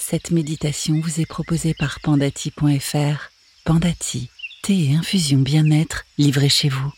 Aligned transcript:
Cette 0.00 0.30
méditation 0.30 0.98
vous 0.98 1.20
est 1.20 1.26
proposée 1.26 1.74
par 1.74 2.00
pandati.fr. 2.00 3.30
Pandati, 3.64 4.30
thé 4.62 4.86
et 4.86 4.96
infusion 4.96 5.38
bien-être 5.38 6.04
livrés 6.16 6.48
chez 6.48 6.70
vous. 6.70 6.90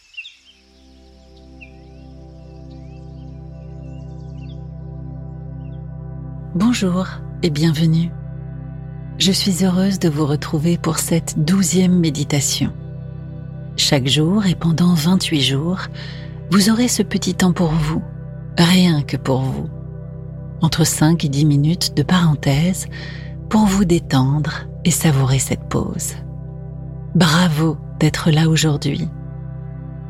Bonjour 6.54 7.08
et 7.42 7.50
bienvenue. 7.50 8.10
Je 9.18 9.32
suis 9.32 9.64
heureuse 9.64 9.98
de 9.98 10.08
vous 10.08 10.24
retrouver 10.24 10.78
pour 10.78 10.98
cette 10.98 11.44
douzième 11.44 11.98
méditation. 11.98 12.72
Chaque 13.76 14.06
jour 14.06 14.46
et 14.46 14.54
pendant 14.54 14.94
28 14.94 15.42
jours, 15.42 15.80
vous 16.50 16.70
aurez 16.70 16.88
ce 16.88 17.02
petit 17.02 17.34
temps 17.34 17.52
pour 17.52 17.72
vous, 17.72 18.02
rien 18.56 19.02
que 19.02 19.16
pour 19.16 19.40
vous 19.40 19.81
entre 20.62 20.84
5 20.84 21.24
et 21.24 21.28
10 21.28 21.44
minutes 21.44 21.96
de 21.96 22.02
parenthèse 22.02 22.86
pour 23.50 23.66
vous 23.66 23.84
détendre 23.84 24.66
et 24.84 24.90
savourer 24.90 25.38
cette 25.38 25.68
pause. 25.68 26.14
Bravo 27.14 27.76
d'être 28.00 28.30
là 28.30 28.48
aujourd'hui. 28.48 29.08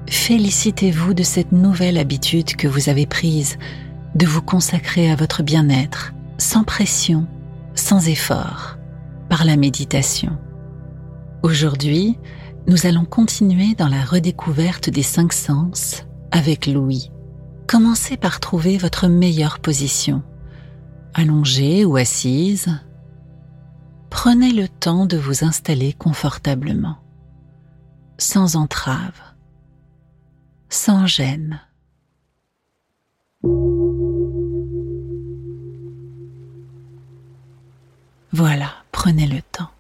Félicitez-vous 0.09 1.15
de 1.15 1.23
cette 1.23 1.53
nouvelle 1.53 1.99
habitude 1.99 2.55
que 2.55 2.69
vous 2.69 2.89
avez 2.89 3.07
prise 3.07 3.59
de 4.15 4.27
vous 4.27 4.43
consacrer 4.43 5.11
à 5.11 5.17
votre 5.17 5.43
bien-être 5.43 6.13
sans 6.39 6.65
pression, 6.65 7.27
sans 7.75 8.09
effort, 8.09 8.77
par 9.29 9.45
la 9.45 9.57
méditation. 9.57 10.37
Aujourd'hui, 11.43 12.19
nous 12.69 12.87
allons 12.87 13.05
continuer 13.05 13.75
dans 13.75 13.89
la 13.89 14.05
redécouverte 14.05 14.91
des 14.91 15.03
cinq 15.03 15.33
sens 15.33 16.05
avec 16.31 16.67
Louis. 16.67 17.11
Commencez 17.67 18.17
par 18.17 18.39
trouver 18.39 18.77
votre 18.77 19.09
meilleure 19.09 19.59
position 19.59 20.23
allongée 21.15 21.85
ou 21.85 21.97
assise, 21.97 22.69
prenez 24.11 24.53
le 24.53 24.69
temps 24.69 25.07
de 25.07 25.17
vous 25.17 25.45
installer 25.45 25.93
confortablement, 25.93 26.99
sans 28.19 28.57
entrave, 28.57 29.21
sans 30.69 31.07
gêne. 31.07 31.61
Voilà, 38.33 38.71
prenez 38.93 39.27
le 39.27 39.43
temps. 39.43 39.71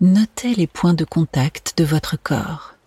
Notez 0.00 0.54
les 0.54 0.68
points 0.68 0.94
de 0.94 1.04
contact 1.04 1.76
de 1.76 1.84
votre 1.84 2.16
corps. 2.16 2.77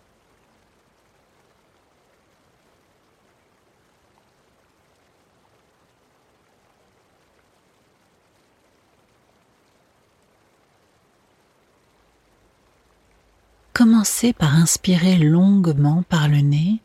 Commencez 13.82 14.32
par 14.32 14.54
inspirer 14.54 15.18
longuement 15.18 16.04
par 16.04 16.28
le 16.28 16.36
nez, 16.36 16.80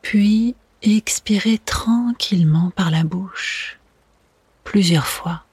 puis 0.00 0.56
expirez 0.80 1.58
tranquillement 1.58 2.70
par 2.70 2.90
la 2.90 3.04
bouche, 3.04 3.78
plusieurs 4.64 5.06
fois. 5.06 5.44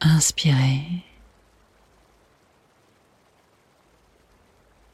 Inspirez. 0.00 1.04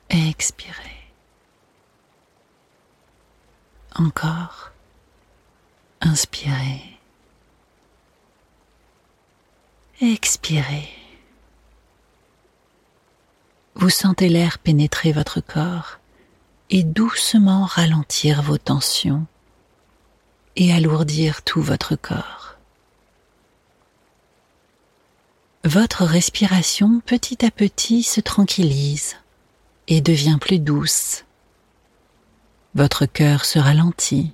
Expirez. 0.09 1.05
Encore. 3.95 4.73
Inspirez. 6.01 7.00
Expirez. 10.03 10.89
Vous 13.75 13.91
sentez 13.91 14.31
l'air 14.31 14.59
pénétrer 14.59 15.13
votre 15.13 15.43
corps 15.43 15.99
et 16.71 16.85
doucement 16.85 17.67
ralentir 17.67 18.41
vos 18.41 18.57
tensions 18.57 19.27
et 20.57 20.73
alourdir 20.73 21.43
tout 21.43 21.61
votre 21.61 21.97
corps. 21.97 22.57
Votre 25.65 26.05
respiration 26.05 27.01
petit 27.05 27.45
à 27.45 27.51
petit 27.51 28.03
se 28.03 28.23
tranquillise 28.23 29.17
et 29.87 30.01
devient 30.01 30.39
plus 30.41 30.61
douce. 30.61 31.27
Votre 32.75 33.05
cœur 33.05 33.45
se 33.45 33.59
ralentit 33.59 34.33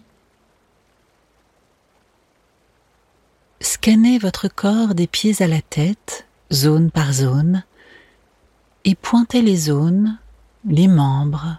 Scannez 3.61 4.19
votre 4.19 4.49
corps 4.49 4.95
des 4.95 5.07
pieds 5.07 5.43
à 5.43 5.47
la 5.47 5.63
tête, 5.63 6.27
zone 6.53 6.91
par 6.91 7.13
zone, 7.13 7.65
et 8.85 8.95
pointez 8.95 9.43
les 9.43 9.57
zones, 9.57 10.19
les 10.65 10.89
membres, 10.89 11.59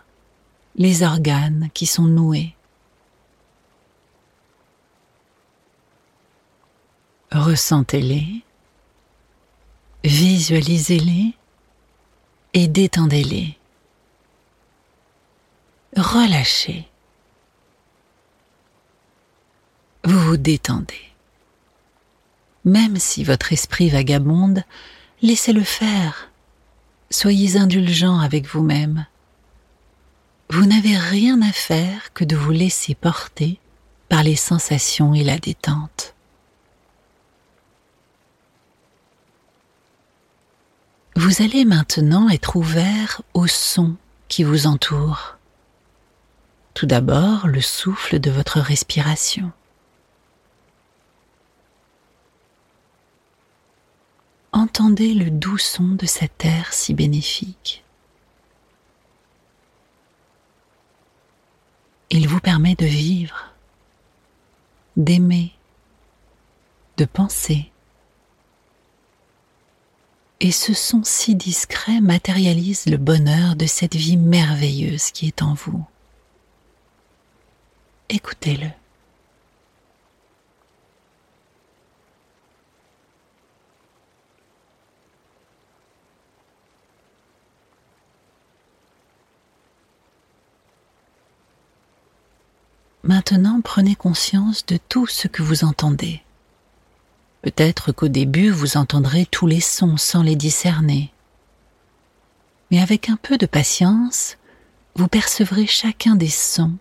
les 0.75 1.03
organes 1.03 1.69
qui 1.73 1.85
sont 1.85 2.05
noués. 2.05 2.55
Ressentez-les, 7.31 8.43
visualisez-les 10.03 11.33
et 12.53 12.67
détendez-les. 12.67 13.57
Relâchez. 15.95 16.87
Vous 20.03 20.19
vous 20.19 20.37
détendez. 20.37 21.16
Même 22.67 22.97
si 22.97 23.23
votre 23.23 23.53
esprit 23.53 23.87
vagabonde, 23.87 24.61
laissez-le 25.21 25.63
faire. 25.63 26.29
Soyez 27.09 27.55
indulgent 27.55 28.19
avec 28.19 28.45
vous-même. 28.45 29.05
Vous, 30.49 30.65
n'avez 30.65 30.97
rien 30.97 31.41
à 31.41 31.53
faire 31.53 32.11
que 32.13 32.25
de 32.25 32.35
vous 32.35 32.51
laisser 32.51 32.93
porter 32.93 33.57
par 34.09 34.21
les 34.21 34.35
sensations 34.35 35.13
et 35.13 35.23
la 35.23 35.37
détente. 35.37 36.13
Vous 41.15 41.41
allez 41.41 41.63
maintenant 41.63 42.27
être 42.27 42.57
ouvert 42.57 43.21
aux 43.33 43.47
sons 43.47 43.95
qui 44.27 44.43
vous 44.43 44.67
entourent. 44.67 45.37
Tout 46.73 46.85
d'abord, 46.85 47.47
le 47.47 47.61
souffle 47.61 48.19
de 48.19 48.29
votre 48.29 48.59
respiration. 48.59 49.53
Entendez 54.67 55.13
le 55.13 55.31
doux 55.31 55.57
son 55.57 55.95
de 55.95 56.05
cet 56.05 56.43
air 56.43 56.73
si 56.73 56.93
bénéfique. 56.93 57.85
Il 62.09 62.27
vous 62.27 62.41
permet 62.41 62.75
de 62.75 62.85
vivre, 62.85 63.53
d'aimer, 64.97 65.53
de 66.97 67.05
penser. 67.05 67.71
Et 70.41 70.51
ce 70.51 70.73
son 70.73 71.01
si 71.05 71.33
discret 71.35 72.01
matérialise 72.01 72.87
le 72.87 72.97
bonheur 72.97 73.55
de 73.55 73.67
cette 73.67 73.95
vie 73.95 74.17
merveilleuse 74.17 75.11
qui 75.11 75.27
est 75.27 75.43
en 75.43 75.53
vous. 75.53 75.85
Écoutez-le. 78.09 78.67
Maintenant, 93.07 93.61
prenez 93.61 93.95
conscience 93.95 94.65
de 94.65 94.77
tout 94.89 95.07
ce 95.07 95.29
que 95.29 95.41
vous 95.41 95.63
entendez. 95.63 96.21
Peut-être 97.41 97.93
qu'au 97.93 98.09
début, 98.09 98.49
vous 98.49 98.75
entendrez 98.75 99.25
tous 99.25 99.47
les 99.47 99.61
sons 99.61 99.95
sans 99.95 100.23
les 100.23 100.35
discerner. 100.35 101.13
Mais 102.69 102.81
avec 102.81 103.07
un 103.07 103.15
peu 103.15 103.37
de 103.37 103.45
patience, 103.45 104.37
vous 104.95 105.07
percevrez 105.07 105.67
chacun 105.67 106.15
des 106.15 106.27
sons 106.27 106.73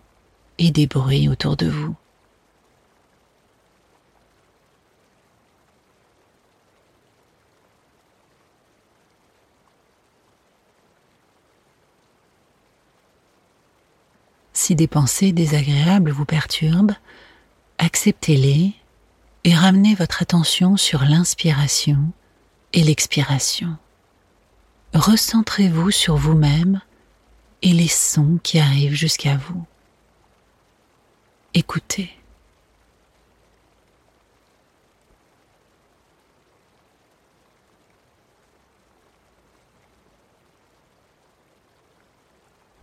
et 0.57 0.69
des 0.69 0.85
bruits 0.85 1.29
autour 1.29 1.55
de 1.55 1.67
vous. 1.67 1.95
Si 14.67 14.75
des 14.75 14.87
pensées 14.87 15.31
désagréables 15.31 16.11
vous 16.11 16.25
perturbent, 16.25 16.97
acceptez-les 17.77 18.73
et 19.45 19.55
ramenez 19.55 19.95
votre 19.95 20.21
attention 20.21 20.75
sur 20.75 21.05
l'inspiration 21.05 22.11
et 22.73 22.83
l'expiration. 22.83 23.77
Recentrez-vous 24.93 25.91
sur 25.91 26.17
vous-même 26.17 26.81
et 27.61 27.71
les 27.71 27.87
sons 27.87 28.41
qui 28.43 28.59
arrivent 28.59 28.93
jusqu'à 28.93 29.37
vous. 29.37 29.65
écoutez. 31.53 32.16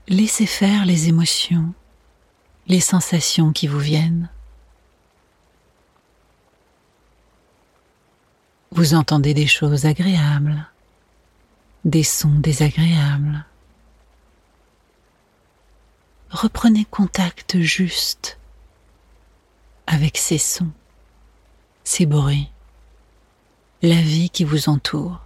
Laissez 0.09 0.45
faire 0.45 0.85
les 0.85 1.09
émotions, 1.09 1.73
les 2.67 2.81
sensations 2.81 3.53
qui 3.53 3.67
vous 3.67 3.79
viennent. 3.79 4.29
Vous 8.71 8.93
entendez 8.93 9.33
des 9.33 9.47
choses 9.47 9.87
agréables, 9.87 10.69
des 11.87 12.03
sons 12.03 12.39
désagréables. 12.39 13.47
Reprenez 16.29 16.85
contact 16.85 17.61
juste 17.61 18.39
avec 19.87 20.19
ces 20.19 20.39
sons, 20.39 20.73
ces 21.83 22.05
bruits, 22.05 22.51
la 23.81 24.03
vie 24.03 24.29
qui 24.29 24.45
vous 24.45 24.69
entoure. 24.69 25.24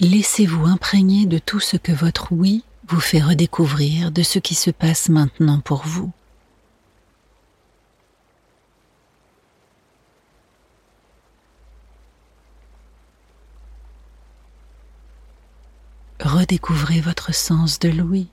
Laissez-vous 0.00 0.66
imprégner 0.66 1.26
de 1.26 1.38
tout 1.38 1.58
ce 1.58 1.76
que 1.76 1.90
votre 1.90 2.30
oui 2.30 2.64
vous 2.86 3.00
fait 3.00 3.20
redécouvrir 3.20 4.12
de 4.12 4.22
ce 4.22 4.38
qui 4.38 4.54
se 4.54 4.70
passe 4.70 5.08
maintenant 5.08 5.58
pour 5.58 5.84
vous. 5.84 6.12
Redécouvrez 16.20 17.00
votre 17.00 17.34
sens 17.34 17.80
de 17.80 17.88
l'ouïe. 17.88 18.28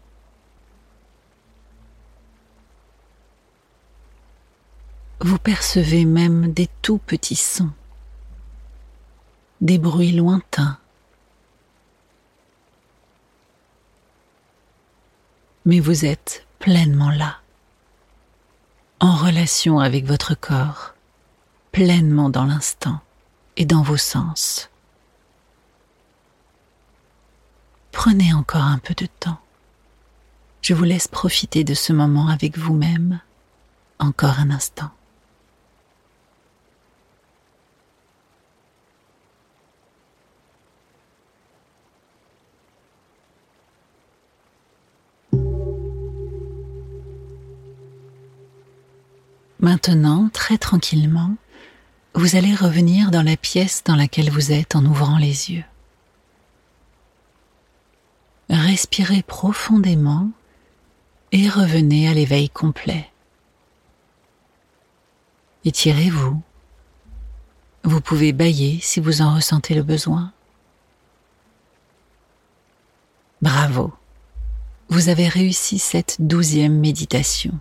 Vous 5.19 5.39
percevez 5.39 6.05
même 6.05 6.53
des 6.53 6.69
tout 6.83 6.99
petits 6.99 7.35
sons, 7.35 7.71
des 9.61 9.79
bruits 9.79 10.11
lointains 10.11 10.77
mais 15.65 15.79
vous 15.79 16.05
êtes 16.05 16.45
pleinement 16.59 17.11
là, 17.11 17.37
en 18.99 19.15
relation 19.15 19.79
avec 19.79 20.05
votre 20.05 20.35
corps, 20.35 20.93
pleinement 21.71 22.29
dans 22.29 22.45
l'instant 22.45 22.99
et 23.57 23.65
dans 23.65 23.81
vos 23.81 23.97
sens. 23.97 24.69
Prenez 27.91 28.33
encore 28.33 28.63
un 28.63 28.77
peu 28.77 28.93
de 28.93 29.07
temps. 29.19 29.39
Je 30.61 30.73
vous 30.73 30.83
laisse 30.83 31.07
profiter 31.07 31.63
de 31.63 31.73
ce 31.73 31.93
moment 31.93 32.27
avec 32.27 32.57
vous-même 32.57 33.19
encore 33.99 34.39
un 34.39 34.51
instant. 34.51 34.91
Maintenant, 49.65 50.29
très 50.31 50.59
tranquillement, 50.59 51.33
vous 52.13 52.35
allez 52.35 52.53
revenir 52.53 53.09
dans 53.09 53.23
la 53.23 53.35
pièce 53.35 53.83
dans 53.83 53.95
laquelle 53.95 54.29
vous 54.29 54.51
êtes 54.51 54.75
en 54.75 54.85
ouvrant 54.85 55.17
les 55.17 55.49
yeux. 55.49 55.63
Respirez 58.47 59.23
profondément 59.23 60.29
et 61.31 61.49
revenez 61.49 62.07
à 62.07 62.13
l'éveil 62.13 62.47
complet. 62.47 63.09
Étirez-vous. 65.63 66.39
Vous 67.85 68.01
pouvez 68.01 68.33
bailler 68.33 68.79
si 68.83 68.99
vous 68.99 69.23
en 69.23 69.33
ressentez 69.33 69.73
le 69.73 69.81
besoin. 69.81 70.31
Bravo. 73.41 73.91
Vous 74.89 75.09
avez 75.09 75.27
réussi 75.27 75.79
cette 75.79 76.17
douzième 76.19 76.77
méditation. 76.77 77.59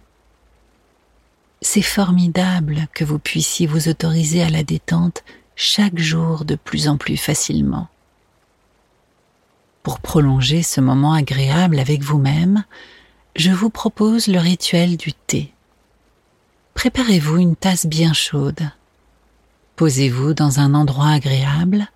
C'est 1.66 1.80
formidable 1.80 2.88
que 2.92 3.04
vous 3.04 3.18
puissiez 3.18 3.66
vous 3.66 3.88
autoriser 3.88 4.42
à 4.42 4.50
la 4.50 4.62
détente 4.62 5.24
chaque 5.56 5.98
jour 5.98 6.44
de 6.44 6.56
plus 6.56 6.88
en 6.88 6.98
plus 6.98 7.16
facilement. 7.16 7.88
Pour 9.82 9.98
prolonger 9.98 10.62
ce 10.62 10.82
moment 10.82 11.14
agréable 11.14 11.78
avec 11.78 12.02
vous-même, 12.02 12.64
je 13.34 13.50
vous 13.50 13.70
propose 13.70 14.26
le 14.26 14.38
rituel 14.40 14.98
du 14.98 15.14
thé. 15.14 15.54
Préparez-vous 16.74 17.38
une 17.38 17.56
tasse 17.56 17.86
bien 17.86 18.12
chaude. 18.12 18.70
Posez-vous 19.76 20.34
dans 20.34 20.60
un 20.60 20.74
endroit 20.74 21.08
agréable 21.08 21.88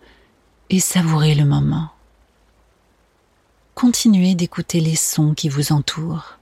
et 0.70 0.80
savourez 0.80 1.34
le 1.34 1.44
moment. 1.44 1.90
Continuez 3.74 4.34
d'écouter 4.34 4.80
les 4.80 4.96
sons 4.96 5.34
qui 5.34 5.50
vous 5.50 5.72
entourent. 5.72 6.38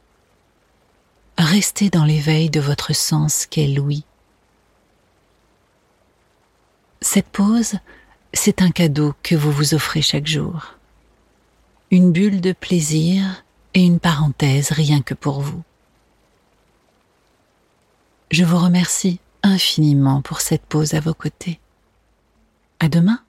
Restez 1.38 1.90
dans 1.90 2.04
l'éveil 2.04 2.48
de 2.48 2.60
votre 2.60 2.94
sens 2.94 3.46
qu'est 3.46 3.68
l'ouïe. 3.68 4.04
Cette 7.02 7.28
pause, 7.28 7.74
c'est 8.32 8.62
un 8.62 8.70
cadeau 8.70 9.14
que 9.22 9.34
vous 9.34 9.52
vous 9.52 9.74
offrez 9.74 10.00
chaque 10.00 10.26
jour. 10.26 10.74
Une 11.90 12.10
bulle 12.10 12.40
de 12.40 12.52
plaisir 12.52 13.44
et 13.74 13.84
une 13.84 14.00
parenthèse 14.00 14.72
rien 14.72 15.02
que 15.02 15.14
pour 15.14 15.40
vous. 15.40 15.62
Je 18.30 18.44
vous 18.44 18.58
remercie 18.58 19.20
infiniment 19.42 20.22
pour 20.22 20.40
cette 20.40 20.64
pause 20.64 20.94
à 20.94 21.00
vos 21.00 21.14
côtés. 21.14 21.60
À 22.80 22.88
demain! 22.88 23.25